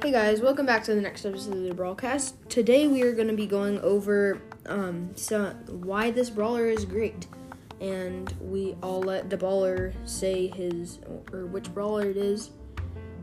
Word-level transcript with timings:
Hey 0.00 0.12
guys, 0.12 0.40
welcome 0.40 0.64
back 0.64 0.84
to 0.84 0.94
the 0.94 1.00
next 1.00 1.26
episode 1.26 1.54
of 1.54 1.62
the 1.64 1.74
Brawlcast. 1.74 2.34
Today 2.48 2.86
we 2.86 3.02
are 3.02 3.12
going 3.12 3.26
to 3.26 3.34
be 3.34 3.48
going 3.48 3.80
over 3.80 4.40
um, 4.66 5.10
so 5.16 5.50
why 5.66 6.12
this 6.12 6.30
brawler 6.30 6.68
is 6.68 6.84
great, 6.84 7.26
and 7.80 8.32
we 8.40 8.76
all 8.80 9.00
let 9.00 9.28
DeBaller 9.28 9.92
say 10.08 10.46
his 10.46 11.00
or 11.32 11.46
which 11.46 11.74
brawler 11.74 12.08
it 12.08 12.16
is. 12.16 12.50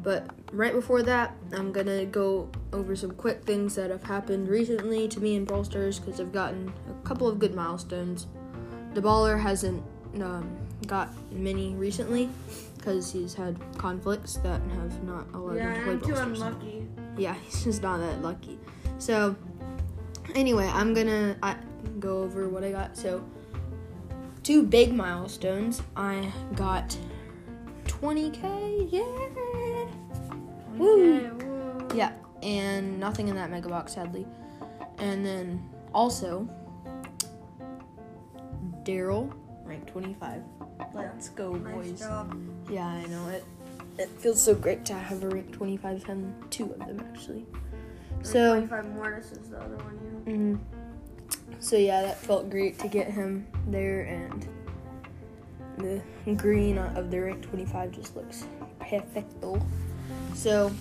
But 0.04 0.30
right 0.52 0.74
before 0.74 1.02
that, 1.04 1.38
I'm 1.54 1.72
gonna 1.72 2.06
go 2.06 2.52
over 2.74 2.94
some 2.94 3.12
quick 3.12 3.46
things 3.46 3.73
that 3.76 3.89
have 3.89 4.04
happened 4.04 4.50
recently 4.50 5.07
to 5.07 5.20
me 5.21 5.36
in 5.38 5.46
Brawl 5.46 5.64
Stars 5.64 5.98
because 5.98 6.20
I've 6.20 6.34
gotten 6.34 6.73
a 6.89 7.07
couple 7.07 7.30
of 7.30 7.39
good 7.39 7.55
milestones. 7.55 8.28
DeBaller 8.94 9.39
hasn't 9.39 9.82
um, 10.24 10.56
got 10.88 11.10
many 11.32 11.74
recently 11.76 12.30
because 12.78 13.12
he's 13.12 13.34
had 13.34 13.58
conflicts 13.78 14.36
that 14.38 14.62
have 14.62 15.04
not 15.04 15.26
allowed 15.34 15.56
Yeah, 15.58 15.73
him 15.73 15.76
to 15.76 15.84
play 15.84 15.94
I'm 15.94 16.00
too 16.02 16.16
Stars. 16.16 16.42
unlucky. 16.42 16.88
Yeah, 17.18 17.34
he's 17.46 17.64
just 17.64 17.82
not 17.82 18.00
that 18.00 18.22
lucky. 18.22 18.59
So, 18.98 19.36
anyway, 20.36 20.70
I'm 20.73 20.94
gonna 20.94 21.36
I, 21.44 21.56
go 22.00 22.20
over 22.23 22.48
what 22.48 22.64
I 22.64 22.72
got. 22.72 22.96
So, 22.96 23.23
two 24.44 24.64
big 24.64 24.94
milestones. 24.94 25.82
I 25.96 26.32
got 26.56 26.95
20k. 27.86 28.90
Yeah. 28.92 29.02
Woo. 30.78 31.30
Woo. 31.32 31.88
Yeah, 31.95 32.12
and 32.44 33.00
nothing 33.00 33.28
in 33.30 33.36
that 33.36 33.50
mega 33.50 33.70
box, 33.70 33.94
sadly. 33.94 34.26
And 35.00 35.26
then 35.26 35.68
also, 35.94 36.48
Darryl, 38.84 39.32
rank 39.66 39.88
25. 39.88 40.42
Let's 40.94 41.30
go, 41.30 41.55
boys. 41.55 42.02
Yeah, 42.70 42.88
I 42.88 43.06
know 43.08 43.28
it. 43.30 43.44
It 43.98 44.10
feels 44.10 44.42
so 44.42 44.54
great 44.54 44.86
to 44.86 44.94
have 44.94 45.23
a 45.23 45.30
rank 45.30 45.52
25 45.52 46.09
and 46.09 46.52
two 46.52 46.72
of 46.73 46.80
them 46.80 47.02
actually. 47.12 47.45
So, 48.23 48.56
25 48.66 48.95
Mortis 48.95 49.31
is 49.34 49.50
the 49.50 49.58
other 49.58 49.78
one, 49.78 50.00
yeah. 50.26 50.34
mhm. 50.34 50.59
so 51.59 51.76
yeah, 51.78 52.02
that 52.02 52.17
felt 52.17 52.50
great 52.50 52.80
to 52.80 52.88
get 52.88 53.08
him 53.12 53.45
there, 53.67 54.02
and 54.02 54.48
the 55.78 56.02
green 56.34 56.78
of 56.78 57.11
the 57.11 57.20
rank 57.20 57.44
25 57.44 57.92
just 57.92 58.16
looks 58.16 58.45
perfecto. 58.80 59.64
So 60.34 60.72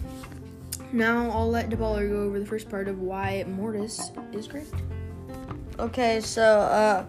now 0.93 1.31
I'll 1.31 1.51
let 1.51 1.69
DeBaller 1.69 2.09
go 2.09 2.23
over 2.23 2.39
the 2.39 2.47
first 2.47 2.69
part 2.71 2.89
of 2.89 3.01
why 3.01 3.45
Mortis 3.47 4.11
is 4.33 4.49
great. 4.49 4.67
Okay, 5.79 6.21
so 6.21 6.43
uh 6.61 7.05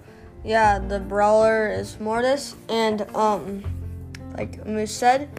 yeah, 0.45 0.77
the 0.79 0.99
brawler 0.99 1.69
is 1.69 1.99
Mortis 1.99 2.55
and 2.69 3.01
um 3.15 3.63
like 4.37 4.65
Moose 4.65 4.93
said. 4.93 5.29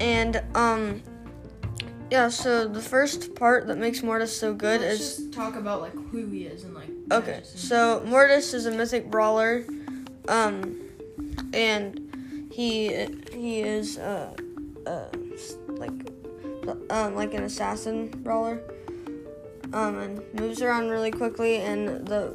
And 0.00 0.42
um 0.54 1.02
yeah, 2.10 2.28
so 2.28 2.68
the 2.68 2.82
first 2.82 3.34
part 3.34 3.66
that 3.68 3.78
makes 3.78 4.02
Mortis 4.02 4.36
so 4.36 4.52
good 4.52 4.82
is 4.82 5.28
talk 5.30 5.56
about 5.56 5.80
like 5.80 5.94
who 6.10 6.26
he 6.26 6.44
is 6.44 6.64
and 6.64 6.74
like. 6.74 6.88
Okay, 7.10 7.40
so 7.44 8.02
Mortis 8.06 8.52
is 8.52 8.66
a 8.66 8.70
mythic 8.70 9.10
brawler, 9.10 9.64
um, 10.28 10.80
and 11.52 12.48
he 12.52 13.06
he 13.32 13.60
is 13.60 13.98
uh, 13.98 14.34
uh 14.86 15.06
like 15.68 15.90
um 16.90 17.14
like 17.14 17.34
an 17.34 17.44
assassin 17.44 18.08
brawler, 18.22 18.60
um, 19.72 19.98
and 19.98 20.22
moves 20.38 20.62
around 20.62 20.90
really 20.90 21.10
quickly. 21.10 21.56
And 21.56 22.06
the 22.06 22.34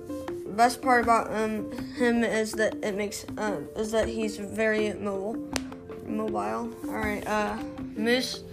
best 0.55 0.81
part 0.81 1.03
about 1.03 1.33
um 1.33 1.71
him 1.95 2.23
is 2.23 2.51
that 2.53 2.75
it 2.83 2.95
makes 2.95 3.25
uh, 3.37 3.61
is 3.75 3.91
that 3.91 4.07
he's 4.07 4.37
very 4.37 4.93
mobile, 4.93 5.37
mobile. 6.05 6.69
All 6.87 6.93
right, 6.93 7.25
uh, 7.25 7.57
Moose, 7.95 8.43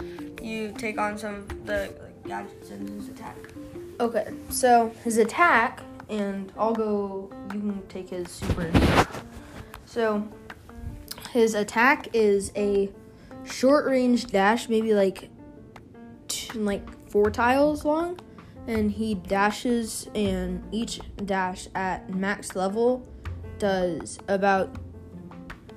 you 0.43 0.73
take 0.73 0.99
on 0.99 1.19
some 1.19 1.35
of 1.35 1.67
the 1.67 1.93
gadgets 2.27 2.71
in 2.71 2.87
his 2.87 3.09
attack. 3.09 3.37
Okay, 3.99 4.29
so 4.51 4.93
his 5.05 5.17
attack, 5.19 5.83
and 6.09 6.53
I'll 6.59 6.75
go. 6.75 7.31
You 7.55 7.61
can 7.61 7.87
take 7.89 8.11
his 8.11 8.31
super. 8.31 8.71
So, 9.87 10.29
his 11.31 11.55
attack 11.55 12.09
is 12.13 12.53
a 12.57 12.91
short 13.45 13.87
range 13.87 14.27
dash, 14.27 14.69
maybe 14.69 14.95
like 14.95 15.31
like 16.55 16.87
four 17.09 17.31
tiles 17.31 17.85
long, 17.85 18.19
and 18.67 18.91
he 18.91 19.15
dashes, 19.15 20.09
and 20.15 20.63
each 20.73 21.01
dash 21.25 21.69
at 21.75 22.15
max 22.15 22.57
level 22.57 23.07
does 23.59 24.19
about 24.29 24.77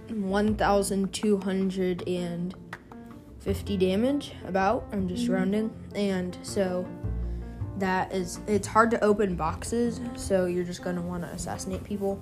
one 0.10 0.56
thousand 0.56 1.14
two 1.14 1.38
hundred 1.38 2.08
and 2.08 2.56
fifty 3.40 3.78
damage. 3.78 4.34
About. 4.46 4.88
I'm 4.92 5.08
just 5.08 5.26
mm-hmm. 5.26 5.34
rounding, 5.34 5.74
and 5.96 6.38
so 6.42 6.88
that 7.80 8.12
is 8.14 8.40
it's 8.48 8.68
hard 8.68 8.92
to 8.92 9.02
open 9.04 9.36
boxes 9.36 10.02
so 10.16 10.46
you're 10.46 10.64
just 10.64 10.84
going 10.84 10.96
to 10.96 11.02
want 11.02 11.24
to 11.24 11.30
assassinate 11.30 11.84
people 11.84 12.22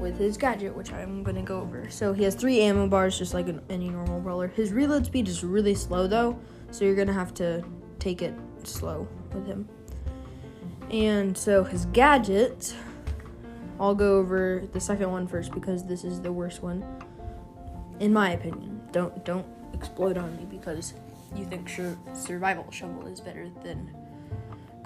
with 0.00 0.18
his 0.18 0.36
gadget 0.36 0.74
which 0.76 0.92
i'm 0.92 1.22
going 1.22 1.36
to 1.36 1.42
go 1.42 1.60
over. 1.60 1.88
So 1.88 2.12
he 2.12 2.24
has 2.24 2.34
three 2.34 2.60
ammo 2.60 2.86
bars 2.88 3.16
just 3.18 3.32
like 3.32 3.48
an, 3.48 3.62
any 3.70 3.88
normal 3.88 4.20
brawler. 4.20 4.48
His 4.48 4.72
reload 4.72 5.06
speed 5.06 5.28
is 5.28 5.42
really 5.42 5.74
slow 5.74 6.06
though 6.06 6.38
so 6.70 6.84
you're 6.84 6.96
going 6.96 7.06
to 7.08 7.14
have 7.14 7.32
to 7.34 7.64
take 7.98 8.20
it 8.20 8.34
slow 8.64 9.08
with 9.32 9.46
him 9.46 9.68
and 10.90 11.36
so 11.36 11.64
his 11.64 11.86
gadget 11.86 12.74
i'll 13.80 13.94
go 13.94 14.16
over 14.18 14.62
the 14.72 14.80
second 14.80 15.10
one 15.10 15.26
first 15.26 15.52
because 15.52 15.84
this 15.84 16.04
is 16.04 16.20
the 16.20 16.32
worst 16.32 16.62
one 16.62 16.84
in 18.00 18.12
my 18.12 18.30
opinion 18.30 18.80
don't 18.92 19.24
don't 19.24 19.46
explode 19.72 20.16
on 20.16 20.34
me 20.36 20.46
because 20.50 20.94
you 21.34 21.44
think 21.44 21.68
sure 21.68 21.96
survival 22.14 22.70
shovel 22.70 23.06
is 23.06 23.20
better 23.20 23.50
than 23.62 23.90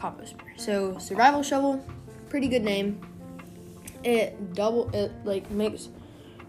combo 0.00 0.24
spinner. 0.24 0.54
So 0.56 0.98
survival 0.98 1.42
shovel, 1.42 1.84
pretty 2.28 2.48
good 2.48 2.64
name. 2.64 3.00
It 4.02 4.54
double 4.54 4.90
it 4.94 5.12
like 5.24 5.50
makes 5.50 5.90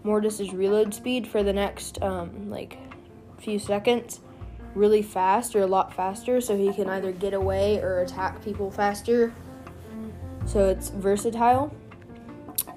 Mortis's 0.04 0.52
reload 0.52 0.94
speed 0.94 1.26
for 1.26 1.42
the 1.42 1.52
next 1.52 2.00
um, 2.02 2.50
like 2.50 2.78
few 3.38 3.58
seconds 3.58 4.20
really 4.74 5.02
fast 5.02 5.54
or 5.54 5.60
a 5.60 5.66
lot 5.66 5.94
faster, 5.94 6.40
so 6.40 6.56
he 6.56 6.72
can 6.72 6.88
either 6.88 7.12
get 7.12 7.34
away 7.34 7.78
or 7.78 8.00
attack 8.00 8.42
people 8.42 8.70
faster. 8.70 9.34
So 10.46 10.68
it's 10.68 10.90
versatile. 10.90 11.74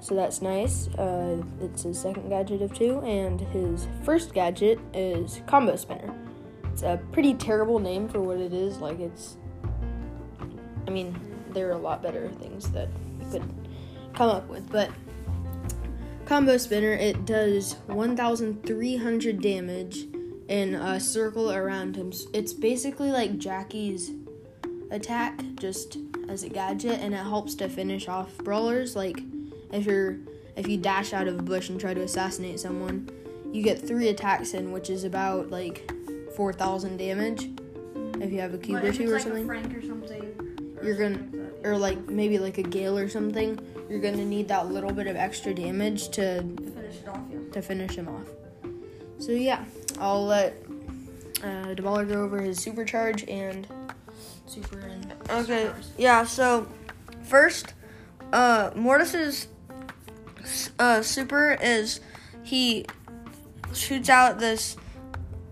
So 0.01 0.13
that's 0.13 0.41
nice. 0.41 0.87
Uh, 0.89 1.43
it's 1.61 1.83
his 1.83 1.99
second 1.99 2.29
gadget 2.29 2.61
of 2.61 2.73
two, 2.73 2.99
and 2.99 3.41
his 3.41 3.87
first 4.03 4.33
gadget 4.33 4.79
is 4.93 5.41
combo 5.47 5.75
spinner. 5.75 6.13
It's 6.71 6.83
a 6.83 6.99
pretty 7.11 7.33
terrible 7.33 7.79
name 7.79 8.07
for 8.07 8.21
what 8.21 8.37
it 8.37 8.53
is. 8.53 8.77
Like 8.77 8.99
it's 8.99 9.37
I 10.87 10.91
mean, 10.91 11.19
there 11.49 11.69
are 11.69 11.73
a 11.73 11.77
lot 11.77 12.03
better 12.03 12.29
things 12.39 12.69
that 12.71 12.89
you 13.19 13.31
could 13.31 13.53
come 14.13 14.29
up 14.29 14.47
with, 14.47 14.69
but 14.71 14.91
combo 16.25 16.57
spinner 16.57 16.91
it 16.91 17.25
does 17.25 17.73
1,300 17.87 19.41
damage 19.41 20.05
in 20.47 20.75
a 20.75 20.99
circle 20.99 21.51
around 21.51 21.95
him. 21.95 22.11
It's 22.33 22.53
basically 22.53 23.11
like 23.11 23.37
Jacky's 23.37 24.11
attack, 24.91 25.41
just 25.55 25.97
as 26.29 26.43
a 26.43 26.49
gadget, 26.49 26.99
and 27.01 27.13
it 27.13 27.17
helps 27.17 27.55
to 27.55 27.69
finish 27.69 28.07
off 28.07 28.37
brawlers. 28.39 28.95
Like 28.95 29.19
if 29.71 29.85
you're 29.85 30.17
if 30.55 30.67
you 30.67 30.77
dash 30.77 31.13
out 31.13 31.27
of 31.27 31.37
a 31.37 31.41
bush 31.41 31.69
and 31.69 31.79
try 31.79 31.93
to 31.93 32.01
assassinate 32.01 32.59
someone, 32.59 33.09
you 33.51 33.61
get 33.61 33.85
three 33.85 34.07
attacks 34.09 34.53
in, 34.53 34.71
which 34.71 34.89
is 34.89 35.03
about 35.03 35.49
like 35.49 35.91
4,000 36.35 36.97
damage. 36.97 37.49
If 38.21 38.31
you 38.31 38.39
have 38.39 38.53
a 38.53 38.57
cube 38.57 38.81
or 38.83 38.91
two 38.93 39.09
or 39.09 39.13
like 39.13 39.21
something 39.23 39.49
or 39.49 39.81
something, 39.81 40.77
or 40.79 40.85
You're 40.85 40.95
gonna- 40.95 41.17
like 41.17 41.31
that, 41.31 41.67
or 41.67 41.77
like 41.77 42.07
maybe 42.07 42.39
like 42.39 42.57
a 42.57 42.63
gale 42.63 42.97
or 42.97 43.09
something, 43.09 43.59
you're 43.89 43.99
gonna 43.99 44.23
need 44.25 44.47
that 44.47 44.71
little 44.71 44.91
bit 44.93 45.07
of 45.07 45.15
extra 45.17 45.53
damage 45.53 46.09
to 46.11 46.41
finish 46.41 46.95
it 47.01 47.07
off. 47.09 47.19
Yeah. 47.31 47.37
to 47.51 47.61
finish 47.61 47.95
him 47.95 48.07
off. 48.07 48.27
So 49.19 49.31
yeah, 49.33 49.65
I'll 49.99 50.25
let 50.25 50.53
uh, 51.43 51.73
DeBaller 51.75 52.07
go 52.07 52.23
over 52.23 52.39
his 52.41 52.59
supercharge 52.59 53.29
and 53.29 53.67
super 54.45 54.79
and 54.79 55.13
Okay, 55.29 55.65
stars. 55.65 55.91
yeah, 55.97 56.23
so 56.23 56.67
first, 57.23 57.73
uh, 58.31 58.71
Mortis's 58.75 59.47
uh, 60.79 61.01
super 61.01 61.57
is 61.61 61.99
he 62.43 62.85
shoots 63.73 64.09
out 64.09 64.39
this 64.39 64.77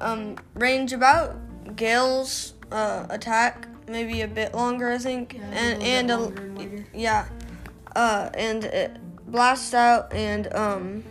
um, 0.02 0.38
range 0.56 0.94
about 0.94 1.36
Gale's 1.76 2.54
uh, 2.72 3.06
attack, 3.10 3.68
maybe 3.88 4.22
a 4.22 4.28
bit 4.28 4.54
longer, 4.54 4.92
I 4.92 4.98
think, 4.98 5.40
and 5.52 5.82
and 5.82 6.12
a, 6.12 6.84
yeah, 6.94 7.28
uh, 7.96 8.30
and 8.34 8.64
it 8.66 8.98
blasts 9.32 9.74
out 9.74 10.14
and 10.14 10.54
um, 10.54 11.04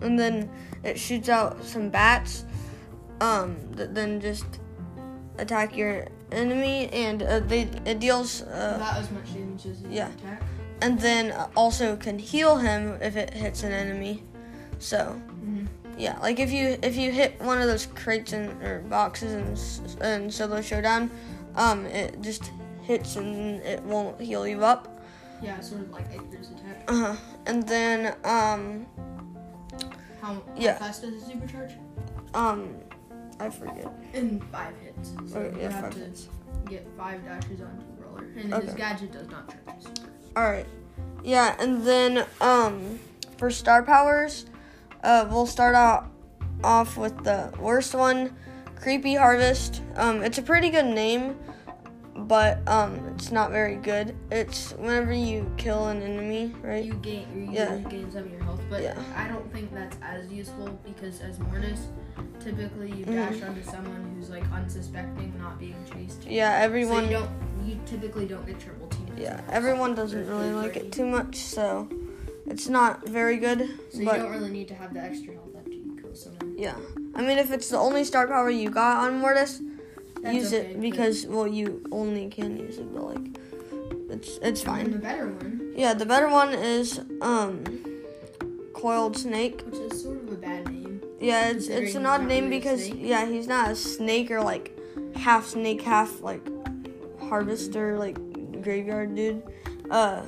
and 0.00 0.18
then 0.18 0.50
it 0.82 0.98
shoots 0.98 1.28
out 1.28 1.62
some 1.64 1.90
bats, 1.90 2.44
um, 3.20 3.56
that 3.72 3.94
then 3.94 4.20
just 4.20 4.46
attack 5.38 5.76
your 5.76 6.06
enemy, 6.32 6.88
and 6.92 7.22
uh, 7.22 7.40
they 7.40 7.68
it 7.84 8.00
deals 8.00 8.42
uh, 8.42 8.76
Not 8.78 8.96
as 8.96 9.10
much 9.10 9.32
damage 9.34 9.66
as 9.66 9.82
yeah. 9.90 10.08
attack. 10.08 10.42
and 10.80 10.98
then 11.00 11.32
also 11.56 11.96
can 11.96 12.18
heal 12.18 12.56
him 12.56 12.98
if 13.00 13.16
it 13.16 13.32
hits 13.34 13.62
an 13.62 13.72
enemy. 13.72 14.22
So 14.78 15.14
Mhm. 15.44 15.66
yeah, 15.96 16.18
like 16.20 16.40
if 16.40 16.50
you 16.50 16.76
if 16.82 16.96
you 16.96 17.12
hit 17.12 17.40
one 17.40 17.60
of 17.62 17.68
those 17.68 17.86
crates 17.86 18.32
and 18.32 18.50
or 18.62 18.80
boxes 18.88 19.32
and 19.32 20.02
and 20.02 20.32
solo 20.34 20.60
showdown, 20.60 21.10
um, 21.54 21.86
it 21.86 22.20
just 22.20 22.50
hits 22.82 23.16
and 23.16 23.60
it 23.62 23.80
won't 23.84 24.20
heal 24.20 24.46
you 24.46 24.64
up. 24.64 24.88
Yeah, 25.40 25.60
sort 25.60 25.82
of 25.82 25.90
like 25.90 26.06
Edgar's 26.12 26.50
attack. 26.50 26.84
Uh 26.88 26.94
huh. 26.94 27.16
And 27.46 27.62
then 27.68 28.14
um, 28.24 28.86
How, 30.20 30.34
how 30.34 30.42
Yeah. 30.56 30.78
fast 30.78 31.02
does 31.02 31.14
it 31.14 31.22
supercharge? 31.30 31.74
um, 32.34 32.74
I 33.46 33.50
forget. 33.50 33.92
In 34.14 34.40
five 34.52 34.74
hits. 34.84 35.10
So 35.26 35.38
Okay, 35.40 35.56
you 35.56 35.62
yeah, 35.62 35.70
have 35.72 35.82
five 35.84 35.94
to 35.94 35.98
hits. 36.00 36.28
get 36.68 36.86
five 36.96 37.24
dashes 37.24 37.60
onto 37.60 37.86
the 37.86 37.92
brawler. 38.00 38.24
And 38.36 38.54
his 38.64 38.74
gadget 38.74 39.12
does 39.12 39.28
not 39.28 39.48
charge. 39.48 39.84
All 40.36 40.44
right. 40.50 40.66
Yeah, 41.24 41.54
and 41.58 41.84
then 41.86 42.24
um, 42.40 42.98
for 43.36 43.50
star 43.50 43.82
powers, 43.82 44.46
uh, 45.04 45.26
we'll 45.30 45.46
start 45.46 45.74
out 45.74 46.10
off 46.64 46.96
with 46.96 47.24
the 47.24 47.52
worst 47.58 47.94
one, 47.94 48.34
Creepy 48.76 49.14
Harvest. 49.14 49.82
Um, 49.96 50.22
it's 50.22 50.38
a 50.38 50.42
pretty 50.42 50.70
good 50.70 50.86
name, 50.86 51.36
but 52.22 52.66
um, 52.68 52.98
it's 53.14 53.30
not 53.30 53.50
very 53.50 53.76
good. 53.76 54.14
It's 54.30 54.72
whenever 54.72 55.12
you 55.12 55.50
kill 55.56 55.88
an 55.88 56.02
enemy, 56.02 56.52
right? 56.62 56.84
You 56.84 56.94
gain 56.94 57.26
you 57.34 57.52
Yeah. 57.52 57.76
gain 57.88 58.10
some 58.10 58.22
of 58.24 58.30
your 58.30 58.42
health, 58.42 58.60
but 58.70 58.82
Yeah. 58.82 58.98
I 59.16 59.28
don't 59.28 59.50
think 59.52 59.72
that's 59.74 59.96
as 60.02 60.30
useful 60.32 60.78
because 60.84 61.20
as 61.20 61.38
Mortis, 61.38 61.88
typically 62.40 62.90
you 62.90 63.04
Mhm. 63.04 63.12
dash 63.12 63.42
onto 63.42 63.62
someone 63.62 64.14
who's 64.16 64.30
like 64.30 64.44
unsuspecting, 64.52 65.32
not 65.38 65.58
being 65.58 65.76
chased. 65.92 66.24
Yeah, 66.26 66.58
everyone. 66.60 67.04
So 67.04 67.10
you 67.10 67.16
don't 67.16 67.30
you 67.66 67.78
typically 67.86 68.26
don't 68.26 68.44
get 68.46 68.58
triple 68.58 68.88
teamed. 68.88 69.18
yeah, 69.18 69.40
everyone 69.50 69.94
doesn't 69.94 70.26
really 70.28 70.52
like 70.52 70.76
it 70.76 70.90
too 70.90 71.06
much, 71.06 71.36
so 71.36 71.88
it's 72.46 72.68
not 72.68 73.06
very 73.08 73.36
good. 73.36 73.68
So 73.90 74.00
you 74.00 74.06
don't 74.06 74.30
really 74.30 74.50
need 74.50 74.68
to 74.68 74.74
have 74.74 74.92
the 74.92 75.00
extra 75.00 75.34
health 75.34 75.54
after 75.56 75.70
you 75.72 75.96
kill 76.00 76.14
someone. 76.14 76.54
yeah, 76.58 76.74
I 77.14 77.22
mean, 77.22 77.38
if 77.38 77.52
it's 77.52 77.68
the 77.68 77.78
only 77.78 78.02
star 78.04 78.26
power 78.26 78.50
you 78.50 78.68
got 78.70 78.96
on 79.04 79.18
Mortis, 79.20 79.60
That's 80.22 80.34
use 80.34 80.52
okay, 80.52 80.70
it 80.72 80.80
because 80.80 81.26
well, 81.26 81.46
you 81.48 81.82
only 81.90 82.28
can 82.28 82.56
use 82.56 82.78
it, 82.78 82.92
but 82.94 83.02
like, 83.14 83.26
it's 84.10 84.38
it's 84.42 84.62
And 84.64 84.86
the 84.86 84.90
fine. 84.92 85.00
better 85.00 85.26
one, 85.28 85.72
Yeah, 85.76 85.94
the 85.94 86.06
better 86.06 86.28
one 86.28 86.50
is 86.54 87.00
um, 87.20 87.64
coiled 88.74 89.16
snake. 89.16 89.62
which 89.66 89.74
is 89.92 90.02
sort 90.02 90.18
of 90.22 90.32
a 90.32 90.36
bad 90.36 90.66
name. 90.70 91.00
Yeah, 91.20 91.50
it's 91.50 91.68
it's 91.68 91.94
an 91.94 92.06
odd 92.06 92.22
name 92.26 92.44
really 92.44 92.58
because 92.58 92.88
yeah, 92.88 93.26
he's 93.26 93.46
not 93.46 93.70
a 93.70 93.76
snake 93.76 94.30
or 94.30 94.40
like 94.42 94.76
half 95.16 95.46
snake, 95.46 95.82
half 95.82 96.20
like 96.20 96.42
harvester, 97.28 97.98
like 97.98 98.16
graveyard 98.62 99.14
dude. 99.14 99.42
Uh, 99.90 100.22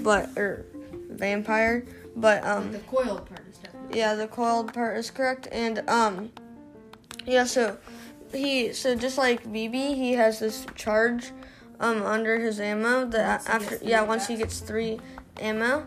but 0.00 0.28
or 0.36 0.66
vampire. 1.10 1.84
But 2.16 2.42
But 2.42 2.46
um, 2.50 2.72
the 2.72 2.78
coiled 2.80 3.26
part 3.26 3.42
is 3.50 3.58
definitely. 3.58 3.98
yeah, 3.98 4.14
the 4.14 4.28
coiled 4.28 4.72
part 4.72 4.96
is 4.98 5.10
correct, 5.10 5.48
and 5.52 5.82
um, 5.88 6.30
yeah. 7.26 7.44
So 7.44 7.76
he 8.34 8.72
so 8.72 8.94
just 8.94 9.18
like 9.18 9.50
Bibi, 9.50 9.94
he 9.94 10.12
has 10.12 10.40
this 10.40 10.66
charge 10.74 11.32
um 11.80 12.02
under 12.02 12.38
his 12.38 12.60
ammo 12.60 13.04
that 13.06 13.48
after 13.48 13.78
yeah 13.82 14.02
once 14.02 14.28
he 14.28 14.36
gets 14.36 14.60
three 14.60 15.00
ammo 15.40 15.84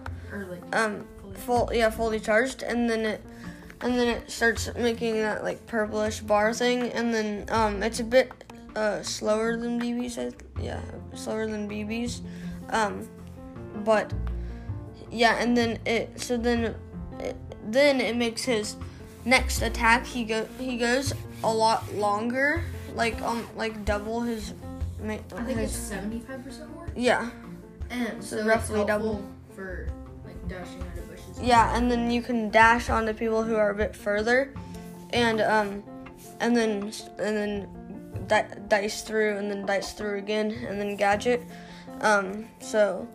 um 0.73 1.07
full 1.33 1.69
yeah 1.73 1.89
fully 1.89 2.19
charged 2.19 2.61
and 2.61 2.89
then 2.89 3.05
it 3.05 3.23
and 3.81 3.95
then 3.95 4.07
it 4.07 4.29
starts 4.29 4.69
making 4.75 5.15
that 5.15 5.44
like 5.44 5.65
purplish 5.65 6.19
bar 6.19 6.53
thing 6.53 6.91
and 6.91 7.13
then 7.13 7.45
um 7.49 7.81
it's 7.81 7.99
a 7.99 8.03
bit 8.03 8.31
uh 8.75 9.01
slower 9.01 9.55
than 9.55 9.79
Bibi's 9.79 10.17
I 10.17 10.23
th- 10.23 10.35
yeah 10.59 10.81
slower 11.13 11.47
than 11.47 11.67
Bibi's 11.67 12.21
um 12.69 13.07
but 13.85 14.13
yeah 15.09 15.38
and 15.39 15.55
then 15.55 15.79
it 15.85 16.19
so 16.19 16.35
then 16.35 16.75
it, 17.19 17.35
then 17.71 18.01
it 18.01 18.15
makes 18.15 18.44
his 18.44 18.75
next 19.27 19.61
attack. 19.61 20.05
He 20.05 20.23
go 20.23 20.47
he 20.57 20.77
goes 20.77 21.13
a 21.44 21.54
lot 21.54 21.94
longer 21.94 22.63
like 22.95 23.22
um 23.22 23.48
like 23.56 23.86
double 23.86 24.22
his 24.22 24.54
ma- 25.01 25.13
I 25.36 25.44
think 25.44 25.60
it's 25.60 25.75
seventy 25.75 26.19
five 26.19 26.44
percent 26.44 26.74
more. 26.74 26.88
yeah 26.95 27.30
And 27.89 28.24
So 28.24 28.38
so, 28.39 28.45
roughly 28.45 28.80
it's 28.81 28.88
double. 28.88 29.22
for 29.56 29.88
like 30.25 30.48
dashing 30.48 30.81
out 30.81 30.98
of 30.98 31.07
bushes. 31.10 31.39
Yeah, 31.42 31.75
and 31.78 31.89
then 31.92 32.10
you 32.12 32.22
can 32.22 32.50
dash 32.50 32.89
onto 32.89 33.13
people 33.13 33.44
who 33.44 33.56
are 33.56 33.69
a 33.69 33.75
bit 33.75 33.95
further, 33.95 34.51
and 35.13 35.39
um, 35.42 35.84
and 36.39 36.56
then 36.57 36.92
and 37.19 37.38
then 37.38 37.68
di- 38.28 38.48
dice 38.68 39.01
through, 39.04 39.38
and 39.38 39.50
then 39.51 39.66
dice 39.66 39.94
through 39.94 40.18
again, 40.18 40.51
and 40.68 40.81
then 40.81 40.95
gadget. 40.98 41.44
Um, 42.01 42.48
so 42.60 43.07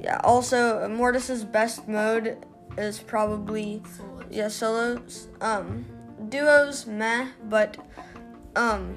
yeah. 0.00 0.18
Also, 0.24 0.88
Mortis's 0.88 1.44
best 1.44 1.86
mode 1.86 2.38
is 2.78 2.98
probably 2.98 3.82
Solos. 3.96 4.24
yeah 4.30 4.48
solos. 4.48 5.28
Um, 5.40 5.84
duos 6.32 6.86
meh, 6.86 7.28
but 7.44 7.76
um, 8.56 8.96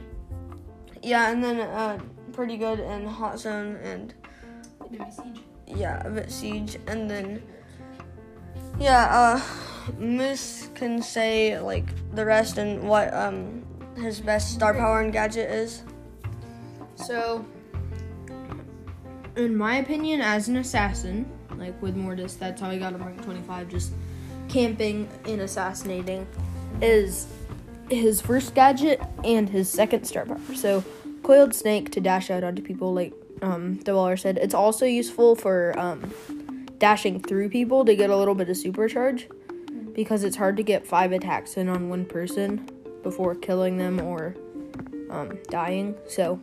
yeah, 1.03 1.31
and 1.31 1.43
then 1.43 1.59
uh, 1.59 1.99
pretty 2.31 2.55
good 2.55 2.79
in 2.79 3.05
hot 3.05 3.37
zone 3.37 3.75
and 3.83 4.13
yeah, 5.67 6.01
a 6.07 6.09
bit 6.09 6.31
siege, 6.31 6.77
and 6.87 7.09
then 7.09 7.43
yeah, 8.79 9.07
uh, 9.11 9.41
Moose 9.99 10.69
can 10.73 11.01
say 11.01 11.59
like 11.59 11.85
the 12.15 12.25
rest 12.25 12.57
and 12.57 12.87
what 12.87 13.13
um 13.13 13.65
his 13.97 14.19
best 14.19 14.53
star 14.53 14.73
power 14.73 15.01
and 15.01 15.11
gadget 15.11 15.49
is. 15.49 15.83
So, 16.95 17.45
in 19.35 19.55
my 19.55 19.77
opinion, 19.77 20.21
as 20.21 20.47
an 20.47 20.57
assassin, 20.57 21.29
like 21.57 21.79
with 21.81 21.95
Mortis, 21.95 22.35
that's 22.35 22.61
how 22.61 22.71
he 22.71 22.79
got 22.79 22.93
him 22.93 23.03
rank 23.03 23.21
25, 23.23 23.67
just 23.67 23.91
camping 24.47 25.09
and 25.25 25.41
assassinating, 25.41 26.27
is 26.81 27.27
his 27.89 28.21
first 28.21 28.55
gadget 28.55 29.01
and 29.23 29.49
his 29.49 29.69
second 29.69 30.05
star 30.05 30.25
power. 30.25 30.39
So, 30.55 30.83
Coiled 31.23 31.55
Snake 31.55 31.91
to 31.91 32.01
dash 32.01 32.29
out 32.29 32.43
onto 32.43 32.61
people, 32.61 32.93
like 32.93 33.13
um, 33.41 33.77
DeBaller 33.79 34.19
said. 34.19 34.37
It's 34.37 34.53
also 34.53 34.85
useful 34.85 35.35
for 35.35 35.77
um, 35.79 36.13
dashing 36.77 37.21
through 37.21 37.49
people 37.49 37.85
to 37.85 37.95
get 37.95 38.09
a 38.09 38.15
little 38.15 38.35
bit 38.35 38.49
of 38.49 38.57
supercharge 38.57 39.25
because 39.93 40.23
it's 40.23 40.35
hard 40.35 40.57
to 40.57 40.63
get 40.63 40.85
five 40.85 41.11
attacks 41.11 41.57
in 41.57 41.69
on 41.69 41.89
one 41.89 42.05
person 42.05 42.69
before 43.01 43.33
killing 43.35 43.77
them 43.77 43.99
or 44.01 44.35
um, 45.09 45.39
dying. 45.49 45.95
So, 46.07 46.39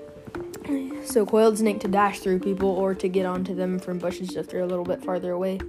so 1.04 1.26
coiled 1.26 1.58
snake 1.58 1.80
to 1.80 1.88
dash 1.88 2.20
through 2.20 2.40
people 2.40 2.70
or 2.70 2.94
to 2.94 3.08
get 3.08 3.26
onto 3.26 3.54
them 3.54 3.78
from 3.78 3.98
bushes 3.98 4.36
if 4.36 4.48
they're 4.48 4.60
a 4.60 4.66
little 4.66 4.84
bit 4.84 5.04
farther 5.04 5.32
away. 5.32 5.60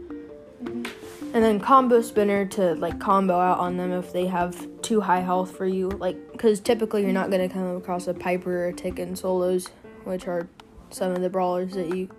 And 1.33 1.43
then 1.43 1.59
combo 1.59 2.01
spinner 2.01 2.45
to 2.45 2.73
like 2.75 2.99
combo 2.99 3.39
out 3.39 3.59
on 3.59 3.77
them 3.77 3.91
if 3.91 4.11
they 4.11 4.25
have 4.25 4.81
too 4.81 5.01
high 5.01 5.19
health 5.19 5.55
for 5.55 5.65
you. 5.67 5.89
Like, 5.89 6.31
because 6.31 6.59
typically 6.59 7.03
you're 7.03 7.13
not 7.13 7.29
gonna 7.29 7.49
come 7.49 7.75
across 7.75 8.07
a 8.07 8.13
Piper 8.13 8.65
or 8.65 8.67
a 8.67 8.73
Tick 8.73 8.97
in 8.97 9.15
solos, 9.15 9.67
which 10.03 10.27
are 10.27 10.47
some 10.89 11.11
of 11.11 11.21
the 11.21 11.29
brawlers 11.29 11.73
that 11.73 11.95
you, 11.95 12.09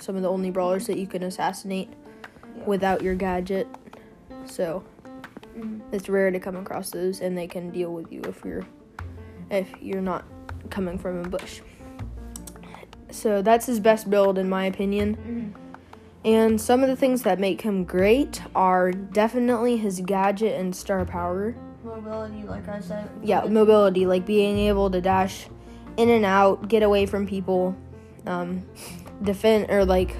some 0.00 0.16
of 0.16 0.22
the 0.22 0.28
only 0.28 0.50
brawlers 0.50 0.86
that 0.86 0.98
you 0.98 1.06
can 1.06 1.22
assassinate 1.22 1.88
without 2.66 3.02
your 3.02 3.14
gadget. 3.14 3.66
So 4.44 4.84
Mhm. 5.56 5.80
it's 5.90 6.08
rare 6.08 6.30
to 6.30 6.38
come 6.38 6.56
across 6.56 6.90
those, 6.90 7.20
and 7.20 7.36
they 7.36 7.46
can 7.46 7.70
deal 7.70 7.92
with 7.92 8.12
you 8.12 8.20
if 8.28 8.44
you're 8.44 8.64
if 9.50 9.68
you're 9.80 10.00
not 10.00 10.24
coming 10.70 10.96
from 10.96 11.24
a 11.24 11.28
bush. 11.28 11.60
So 13.10 13.42
that's 13.42 13.66
his 13.66 13.80
best 13.80 14.08
build, 14.08 14.38
in 14.38 14.48
my 14.48 14.66
opinion. 14.66 15.54
And 16.24 16.60
some 16.60 16.82
of 16.82 16.88
the 16.88 16.96
things 16.96 17.22
that 17.22 17.38
make 17.38 17.62
him 17.62 17.84
great 17.84 18.42
are 18.54 18.92
definitely 18.92 19.76
his 19.78 20.00
gadget 20.00 20.60
and 20.60 20.74
star 20.76 21.04
power. 21.06 21.54
Mobility, 21.82 22.42
like 22.42 22.68
I 22.68 22.80
said. 22.80 23.08
Yeah, 23.22 23.44
mobility, 23.44 24.04
like 24.04 24.26
being 24.26 24.58
able 24.58 24.90
to 24.90 25.00
dash 25.00 25.46
in 25.96 26.10
and 26.10 26.24
out, 26.24 26.68
get 26.68 26.82
away 26.82 27.06
from 27.06 27.26
people, 27.26 27.74
um, 28.26 28.66
defend 29.22 29.70
or 29.70 29.84
like 29.84 30.14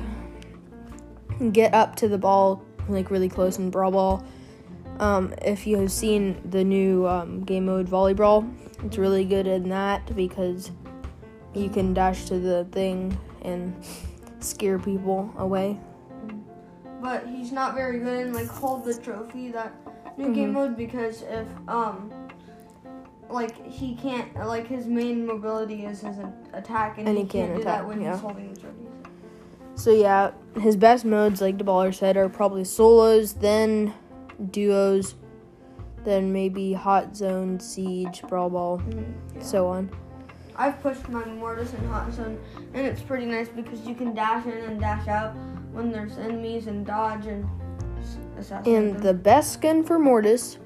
get 1.52 1.72
up 1.74 1.96
to 1.96 2.08
the 2.08 2.18
ball 2.18 2.62
like 2.88 3.10
really 3.10 3.28
close 3.28 3.58
in 3.58 3.70
brawl 3.70 3.90
ball. 3.90 4.24
Um, 4.98 5.32
if 5.42 5.66
you 5.66 5.78
have 5.78 5.92
seen 5.92 6.40
the 6.50 6.62
new 6.62 7.06
um, 7.06 7.42
game 7.44 7.66
mode 7.66 7.88
volleyball, 7.88 8.52
it's 8.84 8.98
really 8.98 9.24
good 9.24 9.46
in 9.46 9.68
that 9.70 10.14
because 10.14 10.70
you 11.54 11.70
can 11.70 11.94
dash 11.94 12.26
to 12.26 12.38
the 12.38 12.64
thing 12.66 13.18
and 13.42 13.74
scare 14.40 14.78
people 14.78 15.32
away. 15.38 15.78
But 17.00 17.26
he's 17.26 17.52
not 17.52 17.74
very 17.74 17.98
good 17.98 18.26
in 18.26 18.32
like 18.32 18.48
hold 18.48 18.84
the 18.84 18.94
trophy 18.94 19.50
that 19.52 19.72
new 20.18 20.34
game 20.34 20.50
Mhm. 20.50 20.54
mode 20.54 20.76
because 20.76 21.22
if 21.22 21.46
um 21.68 22.10
like 23.30 23.64
he 23.66 23.94
can't 23.94 24.34
like 24.34 24.66
his 24.66 24.86
main 24.86 25.24
mobility 25.26 25.84
is 25.84 26.00
his 26.00 26.16
attack 26.52 26.98
and, 26.98 27.08
And 27.08 27.16
he, 27.16 27.22
he 27.24 27.28
can't, 27.28 27.46
can't 27.48 27.58
do 27.58 27.64
that 27.64 27.86
when 27.86 28.00
yeah. 28.00 28.12
he's 28.12 28.20
holding 28.20 28.52
the 28.52 28.60
trophy. 28.60 28.76
So 29.76 29.92
yeah, 29.92 30.32
his 30.60 30.76
best 30.76 31.04
modes, 31.04 31.40
like 31.40 31.56
DeBaller 31.56 31.94
said, 31.94 32.16
are 32.16 32.28
probably 32.28 32.64
solos, 32.64 33.32
then 33.34 33.94
duos, 34.50 35.14
then 36.04 36.32
maybe 36.32 36.72
hot 36.74 37.16
zone, 37.16 37.60
siege, 37.60 38.22
brawl 38.28 38.50
ball, 38.50 38.82
Yeah. 38.90 39.42
so 39.42 39.68
on. 39.68 39.90
I've 40.56 40.82
pushed 40.82 41.08
my 41.08 41.24
Mortis 41.24 41.72
in 41.72 41.84
Hot 41.86 42.12
Zone, 42.12 42.38
and 42.74 42.86
it's 42.86 43.00
pretty 43.00 43.24
nice 43.24 43.48
because 43.48 43.80
you 43.86 43.94
can 43.94 44.14
dash 44.14 44.44
in 44.44 44.52
and 44.52 44.78
dash 44.78 45.08
out 45.08 45.34
when 45.72 45.90
there's 45.92 46.18
enemies 46.18 46.66
and 46.66 46.84
dodge 46.86 47.26
and 47.26 47.48
assassinate 48.38 48.76
And 48.76 48.94
them. 48.96 49.02
the 49.02 49.14
best 49.14 49.52
skin 49.52 49.84
for 49.84 49.98
Mortis, 49.98 50.58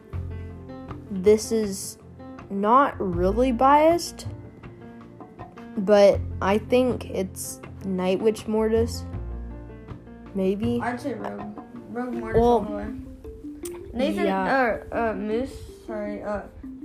this 1.11 1.53
is 1.53 1.99
not 2.51 2.95
really 3.01 3.53
biased, 3.53 4.27
but 5.79 6.21
I 6.41 6.59
think 6.59 7.11
it's 7.11 7.61
Night 7.85 8.21
Witch 8.21 8.47
Mortis. 8.47 9.05
Maybe. 10.35 10.81
I'd 10.83 11.01
say 11.01 11.15
Rogue. 11.15 11.59
Rogue 11.91 12.15
Mortis 12.15 12.41
Well, 12.41 12.61
the 12.61 12.73
way. 12.77 12.87
Nathan, 13.93 14.27
yeah. 14.27 14.79
uh, 14.93 15.11
uh, 15.11 15.15
Moose, 15.15 15.53
sorry, 15.87 16.23
uh, 16.23 16.43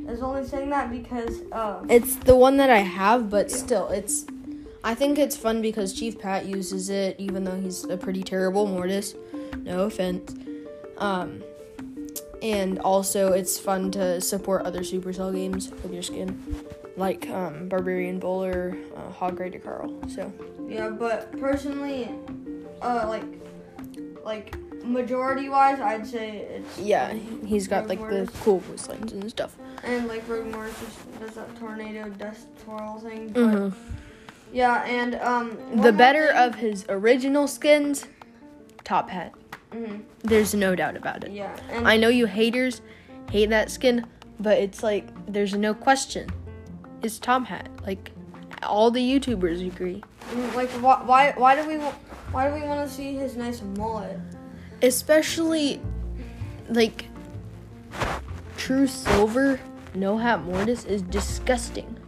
is 0.07 0.21
only 0.21 0.45
saying 0.45 0.69
that 0.69 0.91
because, 0.91 1.41
uh, 1.51 1.83
It's 1.89 2.15
the 2.17 2.35
one 2.35 2.57
that 2.57 2.69
I 2.69 2.79
have, 2.79 3.29
but 3.29 3.49
Yeah. 3.49 3.55
still, 3.57 3.87
it's. 3.87 4.25
I 4.83 4.95
think 4.95 5.19
it's 5.19 5.35
fun 5.35 5.61
because 5.61 5.93
Chief 5.93 6.17
Pat 6.17 6.45
uses 6.45 6.89
it, 6.89 7.15
even 7.19 7.43
though 7.43 7.59
he's 7.59 7.83
a 7.85 7.97
pretty 7.97 8.23
terrible 8.23 8.65
Mortis. 8.65 9.13
No 9.57 9.81
offense. 9.83 10.33
Um, 10.97 11.43
and 12.41 12.79
also, 12.79 13.33
it's 13.33 13.59
fun 13.59 13.91
to 13.91 14.21
support 14.21 14.61
other 14.65 14.79
Supercell 14.79 15.33
games 15.33 15.69
with 15.69 15.91
your 15.93 16.01
skin, 16.03 16.41
like 16.95 17.29
um, 17.29 17.67
Barbarian 17.67 18.19
Bowler, 18.19 18.77
uh, 18.95 19.11
Hog 19.11 19.39
Rider 19.39 19.59
Carl. 19.59 19.99
So 20.09 20.31
yeah, 20.67 20.89
but 20.89 21.37
personally, 21.39 22.09
uh, 22.81 23.05
like, 23.09 23.23
like, 24.23 24.55
majority 24.85 25.49
wise, 25.49 25.81
I'd 25.81 26.07
say 26.07 26.37
it's. 26.37 26.79
yeah, 26.79 27.11
he's 27.45 27.67
got 27.67 27.87
like 27.87 27.99
the 27.99 28.29
cool 28.43 28.59
voice 28.59 28.87
lines 28.87 29.11
and 29.11 29.29
stuff. 29.29 29.57
And, 29.83 30.07
like, 30.07 30.27
Rogue 30.27 30.47
Mortis 30.53 30.77
just 30.79 31.19
does 31.19 31.31
that 31.35 31.53
tornado 31.57 32.07
dust 32.09 32.47
twirl 32.63 32.99
thing. 32.99 33.29
But, 33.29 33.41
Mhm. 33.41 33.73
Yeah, 34.51 34.83
and, 34.85 35.15
um. 35.15 35.57
The 35.81 35.91
better 35.93 36.27
of 36.33 36.55
his 36.55 36.85
original 36.89 37.47
skins, 37.47 38.05
Top 38.83 39.09
Hat. 39.09 39.33
Mhm, 39.71 40.01
There's 40.23 40.53
no 40.55 40.75
doubt 40.75 40.97
about 40.97 41.23
it. 41.23 41.31
Yeah, 41.31 41.55
and. 41.69 41.87
I 41.87 41.97
know 41.97 42.07
you 42.09 42.25
haters 42.25 42.81
hate 43.31 43.49
that 43.51 43.69
skin, 43.69 44.05
but 44.39 44.57
it's 44.57 44.81
like 44.81 45.07
there's 45.31 45.53
no 45.53 45.73
question. 45.73 46.27
It's 47.03 47.19
Top 47.19 47.45
Hat. 47.45 47.69
Like 47.85 48.11
all 48.63 48.89
the 48.91 48.99
YouTubers 49.01 49.65
agree. 49.65 50.03
Mm, 50.31 50.55
Like 50.55 50.69
why 50.81 51.01
why 51.05 51.33
why 51.37 51.55
do 51.55 51.67
we 51.67 51.75
why 52.31 52.47
do 52.49 52.53
we 52.55 52.61
want 52.61 52.87
to 52.87 52.93
see 52.93 53.13
his 53.13 53.35
nice 53.35 53.61
mullet? 53.77 54.19
Especially 54.81 55.79
like 56.69 57.05
True 58.57 58.87
Silver 58.87 59.59
No 59.93 60.17
Hat 60.17 60.43
Mortis 60.43 60.85
is 60.85 61.01
disgusting. 61.03 61.98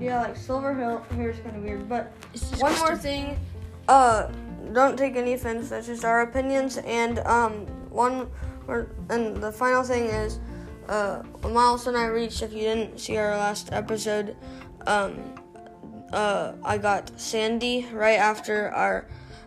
Yeah, 0.00 0.22
like 0.22 0.36
silver 0.36 0.74
hair 0.74 1.30
is 1.30 1.38
kind 1.40 1.56
of 1.56 1.62
weird. 1.62 1.88
But 1.88 2.12
one 2.58 2.76
more 2.78 2.96
thing, 2.96 3.38
uh, 3.88 4.28
don't 4.72 4.96
take 4.96 5.16
any 5.16 5.34
offense. 5.34 5.68
That's 5.70 5.86
just 5.86 6.04
our 6.04 6.22
opinions. 6.22 6.78
And 6.78 7.18
um, 7.20 7.66
one 7.90 8.28
or 8.66 8.88
and 9.10 9.36
the 9.36 9.52
final 9.52 9.82
thing 9.82 10.04
is, 10.04 10.40
uh, 10.88 11.22
a 11.44 11.48
milestone 11.48 11.94
I 11.96 12.06
reached. 12.06 12.42
If 12.42 12.52
you 12.52 12.60
didn't 12.60 12.98
see 12.98 13.16
our 13.16 13.36
last 13.36 13.72
episode, 13.72 14.36
um, 14.86 15.34
uh, 16.12 16.52
I 16.64 16.78
got 16.78 17.10
Sandy 17.20 17.86
right 17.92 18.18
after 18.18 18.70
our 18.70 19.06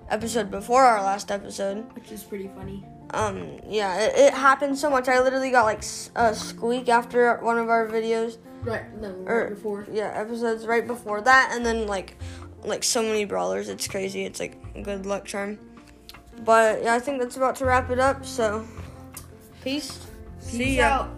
episode 0.10 0.52
before 0.52 0.84
our 0.84 1.02
last 1.04 1.32
episode. 1.32 1.84
Which 1.96 2.12
is 2.12 2.24
pretty 2.24 2.50
funny. 2.56 2.86
um 3.14 3.60
yeah 3.70 4.00
it, 4.02 4.14
it 4.18 4.34
happened 4.34 4.76
so 4.78 4.90
much 4.90 5.08
i 5.08 5.22
literally 5.22 5.52
got 5.52 5.64
like 5.64 5.84
a 6.16 6.34
squeak 6.34 6.90
after 6.90 7.38
one 7.44 7.58
of 7.60 7.70
our 7.70 7.88
videos 7.88 8.38
Right, 8.66 9.00
no, 9.00 9.10
Or- 9.26 9.42
er, 9.46 9.50
before. 9.52 9.86
yeah 9.92 10.12
episodes 10.16 10.66
right 10.66 10.86
before 10.86 11.22
that 11.22 11.52
and 11.54 11.66
then 11.66 11.86
like 11.88 12.18
like 12.64 12.84
so 12.84 13.04
many 13.04 13.26
brawlers 13.26 13.70
it's 13.70 13.88
crazy 13.88 14.26
it's 14.26 14.40
like 14.40 14.58
good 14.84 15.06
luck 15.06 15.26
charm 15.26 15.60
but 16.44 16.82
yeah 16.84 16.96
i 16.96 17.00
think 17.00 17.20
that's 17.22 17.38
about 17.38 17.56
to 17.58 17.66
wrap 17.66 17.92
it 17.92 18.00
up 18.00 18.26
so 18.26 18.66
peace 19.64 20.00
Peace 20.40 20.52
see 20.52 20.78
ya 20.78 20.88
out. 20.88 21.10